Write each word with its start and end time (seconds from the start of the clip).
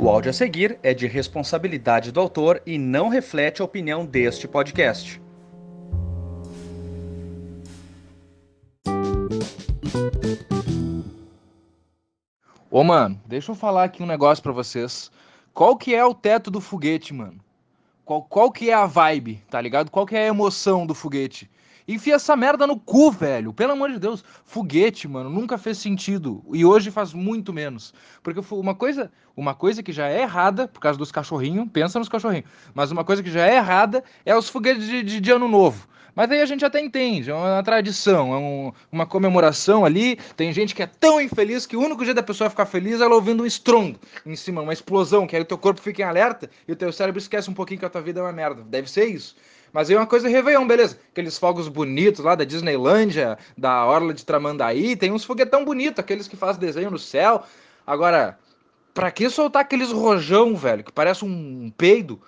O 0.00 0.08
áudio 0.08 0.30
a 0.30 0.32
seguir 0.32 0.78
é 0.80 0.94
de 0.94 1.08
responsabilidade 1.08 2.12
do 2.12 2.20
autor 2.20 2.62
e 2.64 2.78
não 2.78 3.08
reflete 3.08 3.60
a 3.60 3.64
opinião 3.64 4.06
deste 4.06 4.46
podcast. 4.46 5.20
Ô, 12.70 12.84
mano, 12.84 13.20
deixa 13.26 13.50
eu 13.50 13.56
falar 13.56 13.82
aqui 13.82 14.00
um 14.00 14.06
negócio 14.06 14.40
pra 14.40 14.52
vocês. 14.52 15.10
Qual 15.52 15.76
que 15.76 15.92
é 15.96 16.04
o 16.04 16.14
teto 16.14 16.48
do 16.48 16.60
foguete, 16.60 17.12
mano? 17.12 17.40
Qual, 18.04 18.22
qual 18.22 18.52
que 18.52 18.70
é 18.70 18.74
a 18.74 18.86
vibe, 18.86 19.42
tá 19.50 19.60
ligado? 19.60 19.90
Qual 19.90 20.06
que 20.06 20.14
é 20.14 20.26
a 20.26 20.28
emoção 20.28 20.86
do 20.86 20.94
foguete? 20.94 21.50
Enfia 21.88 22.16
essa 22.16 22.36
merda 22.36 22.66
no 22.66 22.78
cu, 22.78 23.10
velho. 23.10 23.50
Pelo 23.50 23.72
amor 23.72 23.90
de 23.90 23.98
Deus. 23.98 24.22
Foguete, 24.44 25.08
mano, 25.08 25.30
nunca 25.30 25.56
fez 25.56 25.78
sentido. 25.78 26.44
E 26.52 26.62
hoje 26.62 26.90
faz 26.90 27.14
muito 27.14 27.50
menos. 27.50 27.94
Porque 28.22 28.40
uma 28.50 28.74
coisa, 28.74 29.10
uma 29.34 29.54
coisa 29.54 29.82
que 29.82 29.90
já 29.90 30.06
é 30.06 30.20
errada, 30.20 30.68
por 30.68 30.80
causa 30.80 30.98
dos 30.98 31.10
cachorrinhos, 31.10 31.66
pensa 31.72 31.98
nos 31.98 32.10
cachorrinhos. 32.10 32.44
Mas 32.74 32.90
uma 32.90 33.04
coisa 33.04 33.22
que 33.22 33.30
já 33.30 33.46
é 33.46 33.56
errada 33.56 34.04
é 34.26 34.36
os 34.36 34.50
foguetes 34.50 34.86
de, 34.86 35.02
de, 35.02 35.18
de 35.18 35.30
ano 35.30 35.48
novo. 35.48 35.88
Mas 36.14 36.30
aí 36.32 36.42
a 36.42 36.46
gente 36.46 36.64
até 36.64 36.80
entende, 36.80 37.30
é 37.30 37.34
uma 37.34 37.62
tradição, 37.62 38.34
é 38.34 38.36
um, 38.36 38.72
uma 38.90 39.06
comemoração 39.06 39.84
ali. 39.84 40.16
Tem 40.36 40.52
gente 40.52 40.74
que 40.74 40.82
é 40.82 40.86
tão 40.86 41.20
infeliz 41.20 41.64
que 41.64 41.76
o 41.76 41.80
único 41.80 42.04
jeito 42.04 42.16
da 42.16 42.24
pessoa 42.24 42.50
ficar 42.50 42.66
feliz 42.66 43.00
é 43.00 43.04
ela 43.04 43.14
ouvindo 43.14 43.44
um 43.44 43.46
estrondo 43.46 44.00
em 44.26 44.34
cima, 44.34 44.60
uma 44.60 44.72
explosão, 44.72 45.28
que 45.28 45.36
aí 45.36 45.42
o 45.42 45.44
teu 45.44 45.56
corpo 45.56 45.80
fica 45.80 46.02
em 46.02 46.04
alerta 46.04 46.50
e 46.66 46.72
o 46.72 46.76
teu 46.76 46.92
cérebro 46.92 47.20
esquece 47.20 47.48
um 47.48 47.54
pouquinho 47.54 47.78
que 47.78 47.86
a 47.86 47.88
tua 47.88 48.00
vida 48.02 48.18
é 48.18 48.22
uma 48.24 48.32
merda. 48.32 48.64
Deve 48.64 48.90
ser 48.90 49.06
isso. 49.06 49.36
Mas 49.72 49.88
aí 49.88 49.96
é 49.96 49.98
uma 49.98 50.06
coisa 50.06 50.28
Réveillon, 50.28 50.66
beleza? 50.66 50.98
Aqueles 51.10 51.38
fogos 51.38 51.68
bonitos 51.68 52.24
lá 52.24 52.34
da 52.34 52.44
Disneylândia, 52.44 53.38
da 53.56 53.84
Orla 53.84 54.14
de 54.14 54.24
Tramandaí, 54.24 54.96
tem 54.96 55.12
uns 55.12 55.24
foguetão 55.24 55.64
bonito, 55.64 56.00
aqueles 56.00 56.26
que 56.28 56.36
fazem 56.36 56.60
desenho 56.60 56.90
no 56.90 56.98
céu. 56.98 57.42
Agora, 57.86 58.38
pra 58.94 59.10
que 59.10 59.28
soltar 59.30 59.62
aqueles 59.62 59.92
rojão, 59.92 60.56
velho, 60.56 60.84
que 60.84 60.92
parece 60.92 61.24
um 61.24 61.72
peido? 61.76 62.20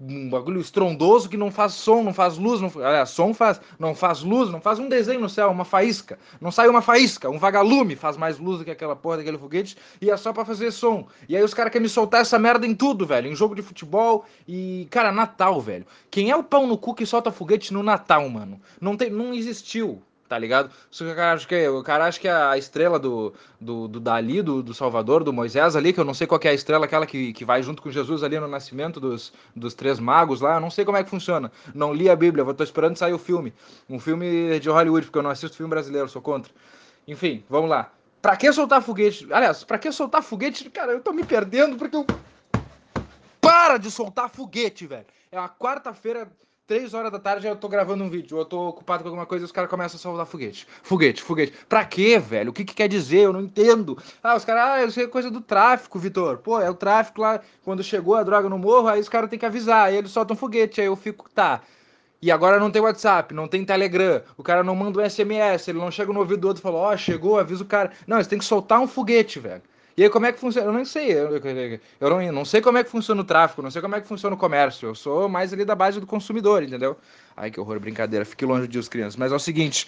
Um 0.00 0.30
bagulho 0.30 0.60
estrondoso 0.60 1.28
que 1.28 1.36
não 1.36 1.50
faz 1.50 1.74
som, 1.74 2.02
não 2.02 2.14
faz 2.14 2.38
luz, 2.38 2.60
não, 2.60 2.72
aliás, 2.76 3.10
som 3.10 3.34
faz, 3.34 3.60
não 3.78 3.94
faz 3.94 4.22
luz, 4.22 4.50
não 4.50 4.60
faz 4.60 4.78
um 4.78 4.88
desenho 4.88 5.20
no 5.20 5.28
céu, 5.28 5.50
uma 5.50 5.64
faísca, 5.64 6.18
não 6.40 6.50
sai 6.50 6.68
uma 6.68 6.80
faísca, 6.80 7.28
um 7.28 7.38
vagalume 7.38 7.94
faz 7.94 8.16
mais 8.16 8.38
luz 8.38 8.58
do 8.58 8.64
que 8.64 8.70
aquela 8.70 8.96
porra 8.96 9.18
daquele 9.18 9.36
foguete 9.36 9.76
e 10.00 10.10
é 10.10 10.16
só 10.16 10.32
para 10.32 10.44
fazer 10.44 10.70
som. 10.70 11.06
E 11.28 11.36
aí 11.36 11.42
os 11.42 11.52
caras 11.52 11.70
querem 11.70 11.84
me 11.84 11.88
soltar 11.88 12.22
essa 12.22 12.38
merda 12.38 12.66
em 12.66 12.74
tudo, 12.74 13.06
velho, 13.06 13.30
em 13.30 13.36
jogo 13.36 13.54
de 13.54 13.62
futebol 13.62 14.24
e, 14.48 14.88
cara, 14.90 15.12
Natal, 15.12 15.60
velho. 15.60 15.86
Quem 16.10 16.30
é 16.30 16.36
o 16.36 16.42
pão 16.42 16.66
no 16.66 16.78
cu 16.78 16.94
que 16.94 17.04
solta 17.04 17.30
foguete 17.30 17.72
no 17.74 17.82
Natal, 17.82 18.26
mano? 18.28 18.60
Não 18.80 18.96
tem, 18.96 19.10
não 19.10 19.34
existiu 19.34 20.02
tá 20.30 20.38
ligado? 20.38 20.70
Só 20.92 21.04
que 21.04 21.10
o 21.10 21.16
cara 21.16 21.32
acha 21.32 21.48
que, 21.48 21.68
o 21.68 21.82
cara 21.82 22.04
acha 22.04 22.20
que 22.20 22.28
a 22.28 22.56
estrela 22.56 23.00
do, 23.00 23.34
do, 23.60 23.88
do 23.88 23.98
Dali, 23.98 24.40
do, 24.40 24.62
do 24.62 24.72
Salvador, 24.72 25.24
do 25.24 25.32
Moisés 25.32 25.74
ali, 25.74 25.92
que 25.92 25.98
eu 25.98 26.04
não 26.04 26.14
sei 26.14 26.24
qual 26.24 26.40
é 26.44 26.50
a 26.50 26.54
estrela, 26.54 26.84
aquela 26.84 27.04
que, 27.04 27.32
que 27.32 27.44
vai 27.44 27.64
junto 27.64 27.82
com 27.82 27.90
Jesus 27.90 28.22
ali 28.22 28.38
no 28.38 28.46
nascimento 28.46 29.00
dos, 29.00 29.32
dos 29.56 29.74
três 29.74 29.98
magos 29.98 30.40
lá, 30.40 30.54
eu 30.54 30.60
não 30.60 30.70
sei 30.70 30.84
como 30.84 30.96
é 30.96 31.02
que 31.02 31.10
funciona. 31.10 31.50
Não 31.74 31.92
li 31.92 32.08
a 32.08 32.14
Bíblia, 32.14 32.44
vou 32.44 32.54
tô 32.54 32.62
esperando 32.62 32.96
sair 32.96 33.12
o 33.12 33.18
filme. 33.18 33.52
Um 33.88 33.98
filme 33.98 34.60
de 34.60 34.70
Hollywood, 34.70 35.06
porque 35.06 35.18
eu 35.18 35.22
não 35.24 35.30
assisto 35.30 35.56
filme 35.56 35.70
brasileiro, 35.70 36.08
sou 36.08 36.22
contra. 36.22 36.52
Enfim, 37.08 37.42
vamos 37.50 37.68
lá. 37.68 37.90
Pra 38.22 38.36
que 38.36 38.52
soltar 38.52 38.80
foguete? 38.80 39.26
Aliás, 39.32 39.64
pra 39.64 39.78
que 39.78 39.90
soltar 39.90 40.22
foguete? 40.22 40.70
Cara, 40.70 40.92
eu 40.92 41.00
tô 41.00 41.12
me 41.12 41.24
perdendo 41.24 41.76
porque 41.76 41.96
eu. 41.96 42.06
Para 43.40 43.78
de 43.78 43.90
soltar 43.90 44.30
foguete, 44.30 44.86
velho. 44.86 45.06
É 45.32 45.40
uma 45.40 45.48
quarta-feira 45.48 46.30
três 46.70 46.94
horas 46.94 47.10
da 47.10 47.18
tarde 47.18 47.48
eu 47.48 47.56
tô 47.56 47.68
gravando 47.68 48.04
um 48.04 48.08
vídeo, 48.08 48.38
eu 48.38 48.44
tô 48.44 48.68
ocupado 48.68 49.02
com 49.02 49.08
alguma 49.08 49.26
coisa 49.26 49.42
e 49.42 49.44
os 49.44 49.50
caras 49.50 49.68
começam 49.68 49.96
a 49.96 50.00
soltar 50.00 50.24
foguete. 50.24 50.68
Foguete, 50.84 51.20
foguete. 51.20 51.52
Pra 51.68 51.84
quê, 51.84 52.16
velho? 52.16 52.50
O 52.50 52.52
que 52.52 52.64
que 52.64 52.72
quer 52.72 52.86
dizer? 52.86 53.22
Eu 53.22 53.32
não 53.32 53.40
entendo. 53.40 53.98
Ah, 54.22 54.36
os 54.36 54.44
caras, 54.44 54.62
ah, 54.62 54.84
isso 54.84 55.00
é 55.00 55.08
coisa 55.08 55.32
do 55.32 55.40
tráfico, 55.40 55.98
Vitor. 55.98 56.38
Pô, 56.38 56.60
é 56.60 56.70
o 56.70 56.74
tráfico 56.74 57.22
lá, 57.22 57.40
quando 57.64 57.82
chegou 57.82 58.14
a 58.14 58.22
droga 58.22 58.48
no 58.48 58.56
morro, 58.56 58.86
aí 58.86 59.00
os 59.00 59.08
caras 59.08 59.28
têm 59.28 59.36
que 59.36 59.44
avisar, 59.44 59.86
aí 59.86 59.96
eles 59.96 60.12
soltam 60.12 60.36
foguete, 60.36 60.80
aí 60.80 60.86
eu 60.86 60.94
fico, 60.94 61.28
tá. 61.30 61.60
E 62.22 62.30
agora 62.30 62.60
não 62.60 62.70
tem 62.70 62.80
WhatsApp, 62.80 63.34
não 63.34 63.48
tem 63.48 63.64
Telegram, 63.64 64.22
o 64.36 64.42
cara 64.44 64.62
não 64.62 64.76
manda 64.76 65.00
um 65.00 65.10
SMS, 65.10 65.66
ele 65.66 65.78
não 65.78 65.90
chega 65.90 66.12
no 66.12 66.20
ouvido 66.20 66.42
do 66.42 66.46
outro 66.46 66.60
e 66.60 66.62
fala, 66.62 66.76
ó, 66.76 66.94
oh, 66.94 66.96
chegou, 66.96 67.36
avisa 67.36 67.64
o 67.64 67.66
cara. 67.66 67.90
Não, 68.06 68.18
eles 68.18 68.28
têm 68.28 68.38
que 68.38 68.44
soltar 68.44 68.78
um 68.78 68.86
foguete, 68.86 69.40
velho. 69.40 69.62
E 70.00 70.04
aí, 70.04 70.08
como 70.08 70.24
é 70.24 70.32
que 70.32 70.40
funciona? 70.40 70.66
Eu 70.66 70.72
não 70.72 70.82
sei. 70.82 71.12
Eu, 71.12 71.28
eu 72.00 72.08
não, 72.08 72.32
não 72.32 72.42
sei 72.42 72.62
como 72.62 72.78
é 72.78 72.82
que 72.82 72.88
funciona 72.88 73.20
o 73.20 73.24
tráfico, 73.24 73.60
não 73.60 73.70
sei 73.70 73.82
como 73.82 73.94
é 73.94 74.00
que 74.00 74.08
funciona 74.08 74.34
o 74.34 74.38
comércio. 74.38 74.88
Eu 74.88 74.94
sou 74.94 75.28
mais 75.28 75.52
ali 75.52 75.62
da 75.62 75.74
base 75.74 76.00
do 76.00 76.06
consumidor, 76.06 76.62
entendeu? 76.62 76.96
Ai, 77.36 77.50
que 77.50 77.60
horror, 77.60 77.78
brincadeira. 77.78 78.24
Fique 78.24 78.46
longe 78.46 78.66
disso, 78.66 78.88
crianças. 78.88 79.16
Mas 79.16 79.30
é 79.30 79.34
o 79.34 79.38
seguinte. 79.38 79.86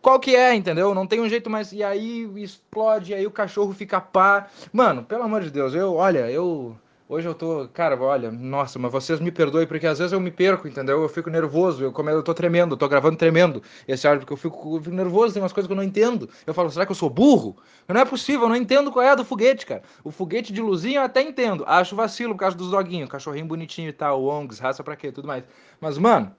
Qual 0.00 0.20
que 0.20 0.36
é, 0.36 0.54
entendeu? 0.54 0.94
Não 0.94 1.04
tem 1.04 1.20
um 1.20 1.28
jeito 1.28 1.50
mais. 1.50 1.72
E 1.72 1.82
aí 1.82 2.30
explode, 2.36 3.12
aí 3.12 3.26
o 3.26 3.30
cachorro 3.32 3.72
fica 3.74 4.00
pá. 4.00 4.46
Mano, 4.72 5.02
pelo 5.02 5.24
amor 5.24 5.42
de 5.42 5.50
Deus, 5.50 5.74
eu, 5.74 5.96
olha, 5.96 6.30
eu. 6.30 6.76
Hoje 7.12 7.26
eu 7.26 7.34
tô, 7.34 7.66
cara, 7.72 8.00
olha, 8.00 8.30
nossa, 8.30 8.78
mas 8.78 8.92
vocês 8.92 9.18
me 9.18 9.32
perdoem, 9.32 9.66
porque 9.66 9.84
às 9.84 9.98
vezes 9.98 10.12
eu 10.12 10.20
me 10.20 10.30
perco, 10.30 10.68
entendeu? 10.68 11.02
Eu 11.02 11.08
fico 11.08 11.28
nervoso, 11.28 11.82
eu, 11.82 11.92
eu 11.92 12.22
tô 12.22 12.32
tremendo, 12.32 12.74
eu 12.74 12.76
tô 12.76 12.88
gravando 12.88 13.16
tremendo 13.16 13.60
esse 13.88 14.06
áudio, 14.06 14.20
porque 14.20 14.32
eu 14.32 14.36
fico, 14.36 14.76
eu 14.76 14.80
fico, 14.80 14.94
nervoso, 14.94 15.34
tem 15.34 15.42
umas 15.42 15.52
coisas 15.52 15.66
que 15.66 15.72
eu 15.72 15.76
não 15.76 15.82
entendo. 15.82 16.30
Eu 16.46 16.54
falo, 16.54 16.70
será 16.70 16.86
que 16.86 16.92
eu 16.92 16.94
sou 16.94 17.10
burro? 17.10 17.56
Não 17.88 18.00
é 18.00 18.04
possível, 18.04 18.42
eu 18.42 18.48
não 18.48 18.54
entendo 18.54 18.92
qual 18.92 19.04
é 19.04 19.08
a 19.08 19.16
do 19.16 19.24
foguete, 19.24 19.66
cara. 19.66 19.82
O 20.04 20.12
foguete 20.12 20.52
de 20.52 20.62
luzinha 20.62 21.00
eu 21.00 21.02
até 21.02 21.20
entendo. 21.20 21.64
Acho 21.66 21.96
vacilo 21.96 22.32
por 22.32 22.38
causa 22.42 22.56
dos 22.56 22.70
doguinhos, 22.70 23.10
cachorrinho 23.10 23.46
bonitinho 23.46 23.88
e 23.88 23.92
tal, 23.92 24.22
ONGs, 24.22 24.60
raça 24.60 24.84
pra 24.84 24.94
quê, 24.94 25.10
tudo 25.10 25.26
mais. 25.26 25.42
Mas, 25.80 25.98
mano, 25.98 26.32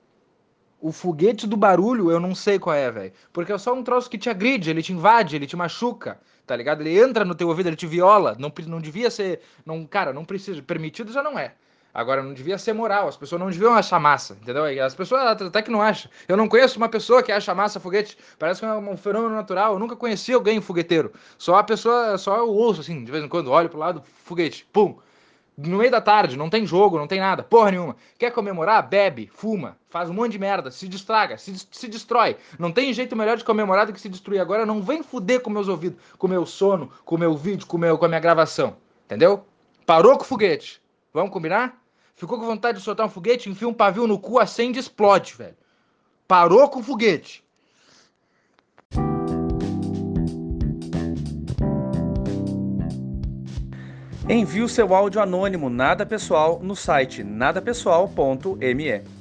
o 0.82 0.92
foguete 0.92 1.48
do 1.48 1.56
barulho 1.56 2.12
eu 2.12 2.20
não 2.20 2.34
sei 2.36 2.58
qual 2.58 2.76
é, 2.76 2.92
velho. 2.92 3.14
Porque 3.32 3.54
é 3.54 3.58
só 3.58 3.74
um 3.74 3.84
troço 3.84 4.10
que 4.10 4.18
te 4.18 4.30
agride, 4.30 4.70
ele 4.70 4.82
te 4.82 4.92
invade, 4.92 5.36
ele 5.36 5.48
te 5.48 5.56
machuca 5.56 6.20
tá 6.52 6.56
ligado? 6.58 6.82
Ele 6.82 7.00
entra 7.00 7.24
no 7.24 7.34
teu 7.34 7.48
ouvido, 7.48 7.70
ele 7.70 7.78
te 7.78 7.88
viola. 7.88 8.36
Não, 8.38 8.52
não 8.68 8.82
devia 8.82 9.10
ser. 9.10 9.40
Não, 9.66 9.86
cara, 9.86 10.12
não 10.12 10.26
precisa. 10.26 10.62
Permitido 10.62 11.10
já 11.10 11.24
não 11.24 11.40
é. 11.40 11.54
Agora, 11.94 12.24
não 12.24 12.34
devia 12.34 12.58
ser 12.58 12.72
moral, 12.72 13.10
as 13.10 13.18
pessoas 13.18 13.42
não 13.42 13.50
deviam 13.50 13.74
achar 13.74 14.00
massa, 14.00 14.38
entendeu? 14.42 14.64
As 14.82 14.96
pessoas 14.96 15.24
até 15.24 15.62
que 15.62 15.70
não 15.70 15.82
acham. 15.82 16.10
Eu 16.26 16.38
não 16.38 16.48
conheço 16.48 16.78
uma 16.78 16.88
pessoa 16.88 17.22
que 17.22 17.34
acha 17.34 17.54
massa 17.54 17.82
foguete, 17.82 18.18
parece 18.40 18.62
que 18.62 18.66
é 18.66 18.74
um 18.74 18.96
fenômeno 18.96 19.36
natural. 19.36 19.74
Eu 19.74 19.80
nunca 19.80 19.96
conheci 19.96 20.32
alguém 20.32 20.62
fogueteiro. 20.62 21.12
Só 21.38 21.56
a 21.56 21.64
pessoa, 21.64 22.18
só 22.18 22.38
eu 22.38 22.50
ouço 22.50 22.80
assim, 22.80 23.04
de 23.04 23.12
vez 23.12 23.24
em 23.24 23.28
quando, 23.28 23.52
olho 23.52 23.68
pro 23.68 23.78
lado, 23.78 24.02
foguete, 24.24 24.66
pum 24.72 24.98
no 25.58 25.78
meio 25.78 25.92
da 25.92 26.02
tarde, 26.02 26.38
não 26.38 26.50
tem 26.50 26.66
jogo, 26.66 26.98
não 26.98 27.08
tem 27.08 27.20
nada, 27.20 27.44
porra 27.44 27.72
nenhuma. 27.72 27.96
Quer 28.18 28.32
comemorar? 28.32 28.88
Bebe, 28.88 29.30
fuma, 29.34 29.78
faz 29.90 30.10
um 30.10 30.14
monte 30.14 30.32
de 30.32 30.40
merda, 30.40 30.72
se 30.72 30.88
distraga, 30.88 31.38
se, 31.38 31.68
se 31.70 31.88
destrói. 31.88 32.38
Não 32.58 32.72
tem 32.72 32.94
jeito 32.94 33.16
melhor 33.16 33.38
de 33.38 33.44
comemorar 33.44 33.86
do 33.86 33.94
que 33.94 34.02
se 34.02 34.10
destruir. 34.10 34.40
Agora 34.40 34.66
não 34.66 34.82
vem 34.82 35.04
fuder 35.04 35.42
com 35.42 35.50
meus 35.50 35.68
ouvidos, 35.68 36.00
com 36.18 36.28
meu 36.28 36.46
sono, 36.46 36.90
com 37.04 37.18
meu 37.18 37.36
vídeo, 37.36 37.68
com, 37.68 37.78
meu, 37.78 37.98
com 37.98 38.06
a 38.06 38.08
minha 38.08 38.20
gravação. 38.20 38.78
Entendeu? 39.06 39.46
Parou 39.86 40.18
com 40.18 40.24
o 40.24 40.28
foguete. 40.28 40.82
Vamos 41.14 41.32
combinar? 41.32 41.82
Ficou 42.16 42.40
com 42.40 42.46
vontade 42.46 42.78
de 42.78 42.84
soltar 42.84 43.06
um 43.06 43.10
foguete? 43.10 43.50
Enfia 43.50 43.68
um 43.68 43.74
pavio 43.74 44.08
no 44.08 44.18
cu, 44.18 44.40
acende 44.40 44.80
e 44.80 44.82
explode, 44.82 45.34
velho. 45.34 45.58
Parou 46.28 46.70
com 46.70 46.80
o 46.80 46.84
foguete. 46.84 47.44
Envie 54.30 54.62
o 54.62 54.70
seu 54.70 54.94
áudio 54.94 55.20
anônimo 55.22 55.70
nada 55.70 56.06
pessoal 56.06 56.60
no 56.62 56.76
site 56.76 57.24
nadapessoal.me. 57.24 59.21